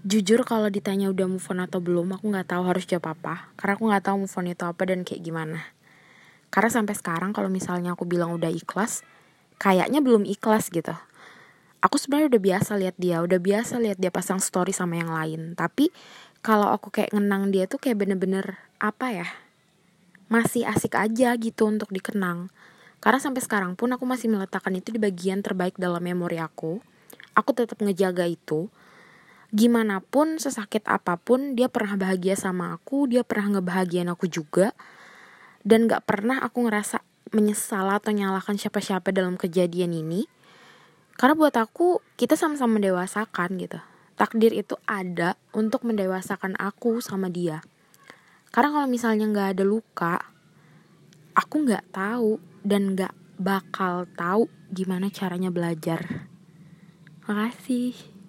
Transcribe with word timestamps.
jujur 0.00 0.48
kalau 0.48 0.72
ditanya 0.72 1.12
udah 1.12 1.28
move 1.28 1.44
on 1.52 1.60
atau 1.60 1.78
belum 1.80 2.16
aku 2.16 2.32
nggak 2.32 2.56
tahu 2.56 2.62
harus 2.64 2.88
jawab 2.88 3.16
apa. 3.18 3.52
Karena 3.60 3.72
aku 3.76 3.84
nggak 3.92 4.04
tahu 4.08 4.16
move 4.24 4.36
on 4.36 4.46
itu 4.48 4.64
apa 4.64 4.82
dan 4.88 5.04
kayak 5.04 5.22
gimana. 5.24 5.60
Karena 6.50 6.70
sampai 6.72 6.94
sekarang 6.96 7.30
kalau 7.30 7.52
misalnya 7.52 7.94
aku 7.94 8.08
bilang 8.08 8.34
udah 8.34 8.50
ikhlas 8.50 9.06
kayaknya 9.60 10.00
belum 10.00 10.24
ikhlas 10.24 10.72
gitu. 10.72 10.96
Aku 11.80 11.96
sebenarnya 11.96 12.36
udah 12.36 12.42
biasa 12.42 12.70
lihat 12.76 12.96
dia 13.00 13.24
udah 13.24 13.40
biasa 13.40 13.80
lihat 13.80 13.96
dia 14.00 14.12
pasang 14.12 14.40
story 14.40 14.72
sama 14.72 15.00
yang 15.00 15.12
lain. 15.12 15.52
Tapi 15.56 15.92
kalau 16.40 16.72
aku 16.72 16.88
kayak 16.88 17.12
ngenang 17.12 17.52
dia 17.52 17.68
tuh 17.68 17.80
kayak 17.80 18.00
bener-bener 18.00 18.56
apa 18.80 19.12
ya? 19.12 19.28
Masih 20.32 20.64
asik 20.64 20.96
aja 20.96 21.36
gitu 21.36 21.68
untuk 21.68 21.92
dikenang. 21.92 22.48
Karena 23.00 23.16
sampai 23.16 23.40
sekarang 23.40 23.72
pun 23.80 23.88
aku 23.92 24.04
masih 24.04 24.28
meletakkan 24.28 24.76
itu 24.76 24.92
di 24.92 25.00
bagian 25.00 25.40
terbaik 25.40 25.80
dalam 25.80 26.04
memori 26.04 26.36
aku. 26.36 26.84
Aku 27.32 27.50
tetap 27.56 27.80
ngejaga 27.80 28.28
itu 28.28 28.68
gimana 29.50 29.98
pun 29.98 30.38
sesakit 30.38 30.86
apa 30.86 31.18
pun 31.18 31.58
dia 31.58 31.66
pernah 31.66 31.98
bahagia 31.98 32.38
sama 32.38 32.74
aku 32.74 33.10
dia 33.10 33.26
pernah 33.26 33.58
ngebahagiain 33.58 34.10
aku 34.10 34.30
juga. 34.30 34.72
Dan 35.60 35.84
gak 35.84 36.08
pernah 36.08 36.40
aku 36.40 36.64
ngerasa 36.64 37.04
menyesal 37.36 37.92
atau 37.92 38.16
nyalakan 38.16 38.56
siapa-siapa 38.56 39.12
dalam 39.12 39.36
kejadian 39.36 39.92
ini. 39.92 40.24
Karena 41.20 41.36
buat 41.36 41.52
aku 41.52 42.00
kita 42.16 42.32
sama-sama 42.32 42.80
mendewasakan 42.80 43.60
gitu. 43.60 43.76
Takdir 44.16 44.56
itu 44.56 44.80
ada 44.88 45.36
untuk 45.52 45.84
mendewasakan 45.84 46.56
aku 46.56 47.04
sama 47.04 47.28
dia. 47.28 47.60
Karena 48.48 48.72
kalau 48.72 48.88
misalnya 48.88 49.28
nggak 49.28 49.48
ada 49.56 49.64
luka 49.68 50.16
aku 51.36 51.64
nggak 51.64 51.94
tahu 51.94 52.36
dan 52.66 52.92
nggak 52.92 53.14
bakal 53.40 54.04
tahu 54.12 54.50
gimana 54.68 55.08
caranya 55.08 55.48
belajar. 55.48 56.28
Makasih 57.24 58.19